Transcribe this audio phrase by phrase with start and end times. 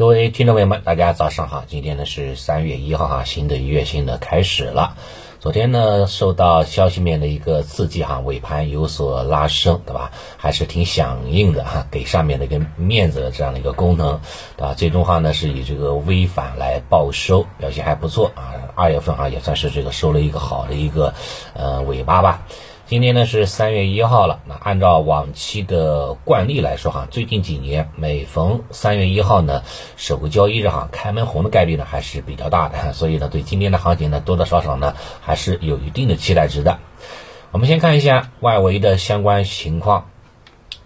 [0.00, 1.64] 各位听众朋友们，大家早上好！
[1.66, 4.96] 今天呢是三月一号哈，新的一月新的开始了。
[5.40, 10.10] 昨天呢受到消息面的一个刺激哈，尾盘有所拉升，对吧？
[10.38, 14.18] 还是挺响应的哈，给上面的一个面子的这样的一个功能，
[14.56, 14.72] 对吧？
[14.72, 18.72] 最终哈呢是以这个微反来报收，表现还不错啊。
[18.74, 21.12] 二月份哈也算是这个收了一个好的一个
[21.52, 22.46] 呃尾巴吧。
[22.90, 29.62] 今天呢是三月一号了，那按照往期的惯例来说哈，最近几年每逢三月一号呢，
[29.96, 36.80] 首个交易日哈，开门红的概率呢还是比较大的， 所以呢对今天的行情呢多多少少呢还是有一定的期待值的。
[37.52, 40.06] 我们先看一下外围的相关情况，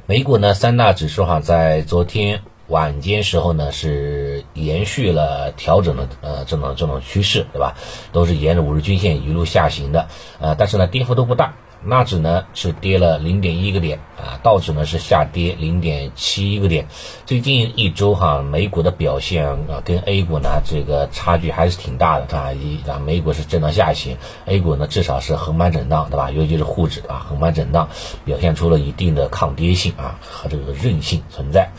[0.04, 7.76] 美股呢三大指数哈在昨天晚间时候呢是延续了调整的呃这种这种趋势，对吧？
[8.12, 11.54] 都是沿着五日均线一路下行的，呃但是呢跌幅都不大。
[11.86, 16.86] 纳指呢是跌了零点一个点啊，道指呢是下跌零点七一个点。
[17.26, 26.30] 最近一周哈，美股的表现啊跟 A 股呢这个差距还是挺大的，啊一啊美股是震荡下行，A 股呢至少是横盘震荡，对吧？
[26.30, 27.88] 尤其是沪指啊横盘震荡，
[28.24, 31.70] 表现出了一定的抗跌性啊和这个韧性存在。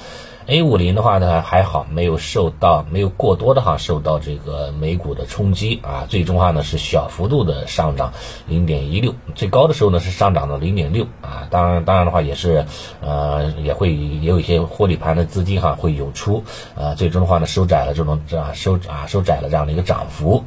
[0.48, 8.14] A 五零的话呢还好，没有受到没有过多的哈受到这个美股的冲击啊，最终话呢是小幅度的上涨
[8.48, 12.68] 零点一六，最高的时候呢是上涨了零点六啊，当然当然的话也是
[13.02, 16.44] 呃也会也有一些获利盘的资金哈会涌出
[16.76, 20.44] 啊，最终的话呢收窄了这种这收啊收窄了这样的一个涨幅，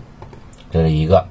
[0.70, 1.26] 这是一个，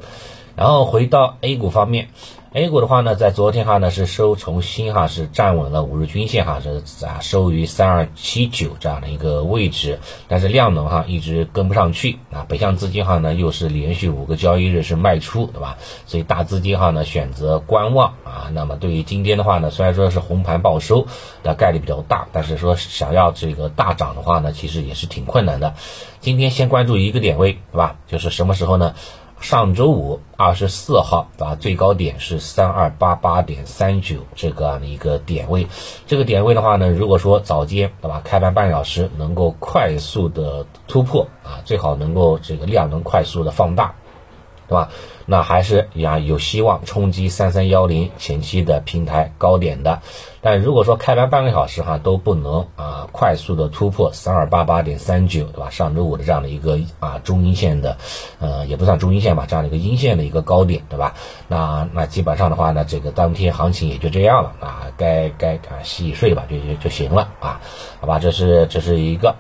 [0.58, 2.10] 然后回到 A 股方面。
[2.58, 15.78] A 股的话呢，在昨天哈呢是收重新哈是站稳了五日均线哈是啊收于三二七九这样的一个位置，但是量能哈一直跟不上去啊，北向资金哈呢又是连续五个交易日是卖出对吧？
[16.08, 18.50] 所以大资金哈呢选择观望啊。
[18.52, 21.06] 那么对于今天的话呢，虽然说是红盘报收
[21.44, 25.76] 的概率比较大，但是说想要这个大涨的话呢，其实也是挺困难的。
[26.22, 27.98] 今天先关注一个点位对吧？
[28.08, 28.96] 就是什么时候呢？
[29.40, 35.68] 上周五二十四号啊，最高点是三二八八点三九这个样的一个点位。
[36.06, 43.96] 这个点位的话呢，如果说早间对吧，开盘半小时能够快速的突破啊，最好能够这个量能快速的放大。
[44.68, 44.90] 对吧？
[45.26, 50.02] 那还是呀有希望冲击三三幺零前期的平台高点的。
[50.40, 55.70] 但如果说开盘半个小时哈都不能啊快速的突破三二八八点三九，对吧？
[55.70, 57.98] 上周五的这样的一个啊中阴线的，
[58.40, 61.16] 呃也不算中阴线吧，这样的一个阴线的一个高点，对吧？
[61.50, 67.60] 那那基本上的话呢，这个当天行情也就这样了啊，该该啊洗洗睡吧，就就就行了啊，
[68.00, 68.20] 好吧？
[68.20, 69.36] 这是这是一个。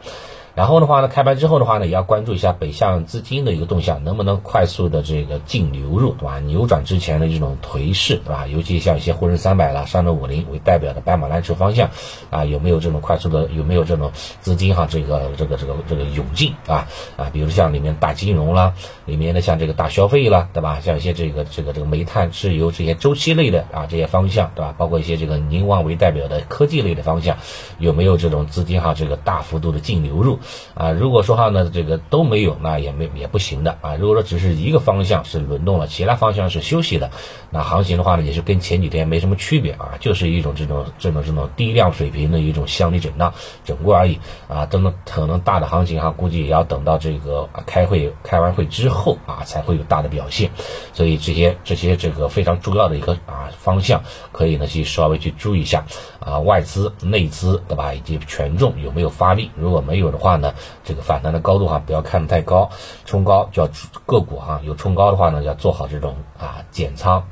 [0.57, 6.39] 然后的话呢，开盘之后的话呢，也要关注一下北向资金的一个动向，能不能快速的这个净流入，对吧？
[6.39, 8.47] 扭转之前的这种颓势，对吧？
[8.47, 11.91] 尤其像一些沪深三百啦、上证五零为代表的白马蓝筹方向，
[12.31, 18.73] 啊，有没有这种快速的，有没有这种资金哈，这个这个这个这个涌进啊啊，比如像里面大金融啦，
[19.05, 20.79] 里面的像这个大消费啦，对吧？
[20.81, 24.73] 像一些这个这个这个煤炭、石油这些周期类的啊这些方向，对吧？
[24.75, 27.37] 包括一些这个宁王为代表的科技类的方向，
[27.77, 30.39] 有没有这种资金哈这个大幅度的净流入？
[30.73, 33.95] 啊，如果说话呢，这个都没有，那也没也不行的啊。
[33.95, 37.11] 如果说只是一个方向是轮动了，其他方向是休息的，
[37.49, 43.33] 那行情的话呢，也是跟前几天没什么区别啊，就是一种这种这种这种低量水平的一种箱体震荡
[43.65, 44.65] 整固而已啊。
[44.65, 50.51] 等等，可能大的行情哈，估计也要等到这个开会开完会之后啊，才会有大的表现。
[50.93, 55.85] 所以这些这些这个非常重要的一个啊方向，可以呢去稍微去注意一下
[56.19, 60.53] 啊，外资、内资对吧，以及权重有没有发力，如果没有的话那？
[60.83, 62.69] 这个反弹的高度哈，不要看得太高，
[63.05, 63.69] 冲高就要
[64.05, 67.23] 个股哈，有冲高的话呢，要做好这种啊减仓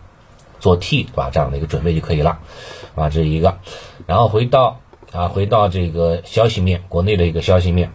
[0.60, 1.30] 做 T 对吧？
[1.32, 2.38] 这样的一个准备就可以了
[2.96, 3.58] 啊，这是一个。
[4.06, 4.80] 然后回到
[5.12, 7.92] 啊，回到这个消息面，国内的一个消息面。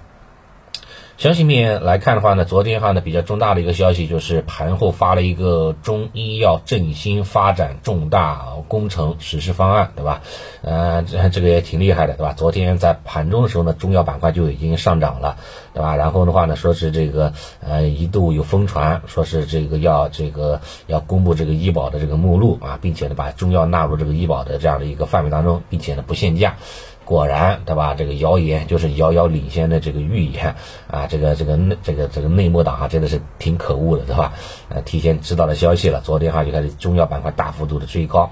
[1.20, 10.22] 消息面来看的话呢，昨天哈呢比较重大的一个消息就是盘后发了一个中医药振兴发展重大工程实施方案，对吧？
[10.62, 12.32] 呃，这这个也挺厉害的，对吧？
[12.32, 15.36] 昨天在盘中的时候呢，中药板块就已经上涨了，
[15.74, 15.94] 对吧？
[15.94, 26.56] 然后的话呢，说是这个呃一度有疯传，说是这个要这个要公布这个医保的这个目录啊，并且呢把中药纳入这个医保的这样的一个范围当中，并且呢不限价。
[27.10, 27.96] 果然，对吧？
[27.98, 30.54] 这个谣言就是遥遥领先的这个预言
[30.86, 31.08] 啊！
[31.08, 34.32] 这个这个这个这个内幕党啊，真的是挺可恶的，对吧？
[34.68, 38.30] 呃，提前知道了消息了，昨天哈就开始中药板块大幅度的追高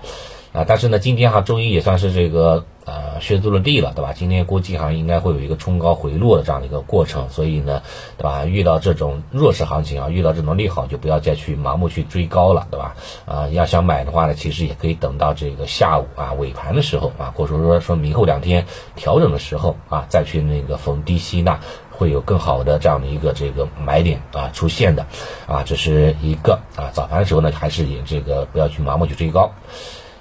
[0.52, 0.64] 啊！
[0.66, 2.64] 但是呢，今天哈周一也算是这个。
[2.88, 4.14] 呃，削足了地了，对吧？
[4.14, 7.82] 今天估计哈应该会有一个冲高回落的这样的一个过程，所以呢，
[8.16, 8.46] 对吧？
[8.46, 12.96] 遇到这种弱势行情啊，遇到这种利好，就不要再去盲目去追高了，对吧？
[13.26, 18.64] 啊，要想买的话呢，其实也可以等到这个下午啊尾盘的时候啊，或者说说明后两天
[18.96, 21.60] 调整的时候啊，再去那个逢低吸纳。
[21.90, 25.04] 会有更好的这样的一个这个买点啊出现的，
[25.46, 29.52] 啊，这是一个啊，早盘的时候呢，还是以这个不要去盲目去追高。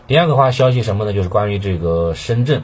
[0.07, 1.11] 第二个话消息什么呢？
[1.11, 2.63] 就是关于这个深圳。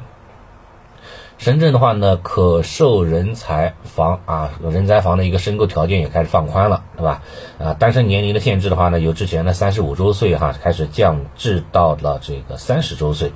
[1.37, 7.21] 深圳的话呢，可售人才房啊，人才房的一个申购条件也开始放宽了，对吧？
[7.59, 13.33] 啊，单身年龄的限制的话呢，由之前的三十五周岁哈，开始降至到了这个三十周岁，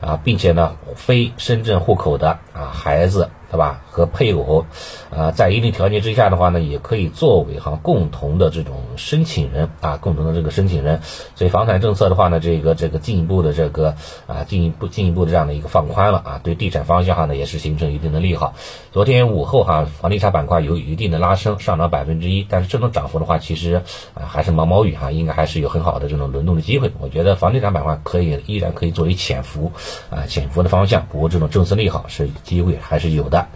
[0.00, 3.30] 啊，并且呢，非深圳户口的啊孩子。
[3.48, 3.80] 对吧？
[3.96, 4.66] 和配偶，
[5.08, 11.00] 啊，在一定条件之下的话呢，也可以作为哈共同的这种申请人啊，共同的这个申请人。
[11.34, 13.96] 所以房产政策的话呢，这个这个进一步的这个
[14.26, 18.52] 啊，进一步进一步的这样的一个放宽了啊，对地产方向哈呢也是形成一定的利好。
[18.92, 23.82] 昨天午后哈，房地产板块有一定的拉升，上涨百分之一，但是这种涨幅的话，其实
[24.12, 26.92] 啊还是毛毛雨哈，应该还是有很好的这种轮动的机会。
[27.00, 29.72] 我觉得房地产板块可以依然可以作为潜伏
[30.10, 33.46] 啊潜伏的方向，不过这种政策利好是机会还是有的。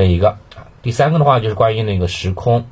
[0.00, 0.30] 这一个。
[0.30, 2.64] 啊，第三个的话就是关于那个时空，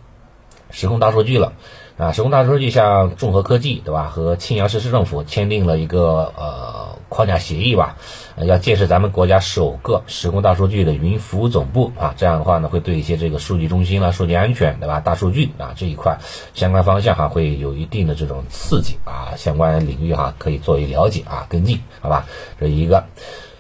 [0.71, 1.53] 时空大数据了。
[1.99, 7.97] 啊，时空大数据像众和科技对吧，和庆阳市市政府签订了一个呃框架协议吧，
[8.37, 11.91] 要建设咱们国家首个时空大数据的云服务总部。
[11.99, 16.19] 啊，这样的话呢，会对一些这个数据中心啦、数据安全对吧、大数据啊这一块
[16.55, 22.27] 相关方向哈，会有一定的这种刺激啊，相关领域哈可以作为了解啊跟进，好吧，
[22.61, 23.05] 这一个。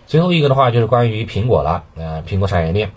[0.07, 2.93] 最后一个的话就是关于苹果了，呃，苹果产业链，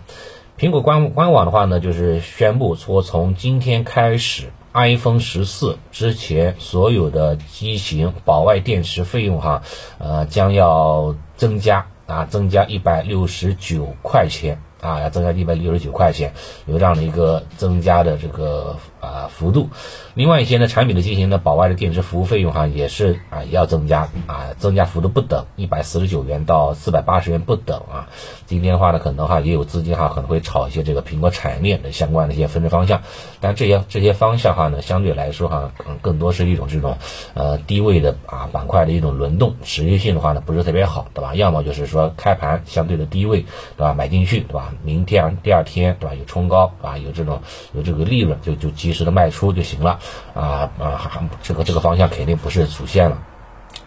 [0.62, 9.60] 苹果官官网的话呢，就是宣布说从今天开始，iPhone 十四之前所有的机型保外电池费用哈，
[9.98, 14.56] 呃，将要增加啊，增加一百六十九块钱。
[14.80, 16.32] 啊，要增加一百六十九块钱，
[16.66, 19.68] 有这样的一个增加的这个啊幅度。
[20.14, 28.08] 另外一些呢产品的进行呢，保外的电池服务费用哈也是啊要增加啊，增加幅度不等，一百四十九元到四百八十元不等啊。
[28.46, 33.02] 今天的话呢，可能哈也有资金哈可能会炒一些这个苹果产业链的相关的一些分支方向，
[33.40, 36.96] 但这些这些方向哈呢，相对来说哈，可能更多是一种这种
[37.34, 41.34] 呃低位的啊板块的一种轮动，持续性的话呢不是特别好，对吧？
[41.34, 43.40] 要么就是说开盘相对的低位，
[43.76, 43.94] 对吧？
[43.94, 44.72] 买进去，对吧？
[44.84, 46.14] 明天第二天对吧？
[46.14, 47.40] 有冲高啊，有这种
[47.72, 49.98] 有这个利润就就及时的卖出就行了
[50.34, 53.16] 啊啊，这个这个方向肯定不是主线了，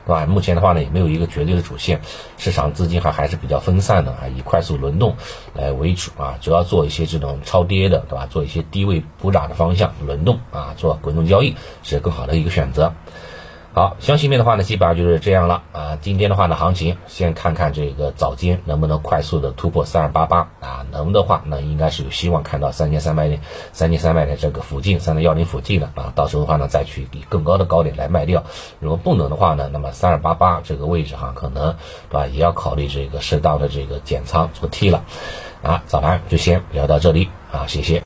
[0.07, 0.25] 对吧？
[0.25, 2.02] 目前的话呢也没有一个绝对的主线，
[2.40, 5.16] 市场资金还还是比较分散的啊，以快速轮动
[5.54, 8.25] 来为主啊，主要做一些这种超跌的对吧？
[8.25, 12.94] 做一些低位补涨的方向轮动啊，做滚动交易是更好的一个选择。
[13.75, 15.98] 好，消息面的话呢，基本上就是这样了啊。
[16.00, 23.42] 今天的话呢，行情先看看这个早间能不能快速的突破三二八八啊，能的话，那应该是有希望看到三千三百点、
[23.74, 26.13] 三千三百点这个附近、三三幺零附近的啊。
[26.16, 28.45] 到时候的话呢，再去以更高的高点来卖掉。
[28.80, 31.75] 如果不能的话呢，那么三二八八这个位置哈，可能
[32.10, 35.04] 对吧，也要考虑这个适当的这个减仓做 T 了
[35.62, 35.83] 啊。
[35.86, 38.04] 早盘就先聊到这里啊，谢谢。